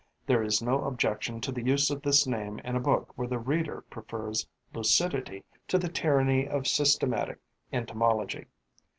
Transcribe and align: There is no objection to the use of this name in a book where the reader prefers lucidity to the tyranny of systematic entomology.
There 0.25 0.41
is 0.41 0.63
no 0.63 0.85
objection 0.85 1.39
to 1.41 1.51
the 1.51 1.61
use 1.61 1.91
of 1.91 2.01
this 2.01 2.25
name 2.25 2.57
in 2.63 2.75
a 2.75 2.79
book 2.79 3.15
where 3.15 3.27
the 3.27 3.37
reader 3.37 3.81
prefers 3.91 4.47
lucidity 4.73 5.43
to 5.67 5.77
the 5.77 5.89
tyranny 5.89 6.47
of 6.47 6.65
systematic 6.65 7.37
entomology. 7.71 8.47